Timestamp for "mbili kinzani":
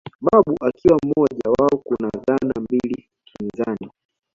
2.61-3.91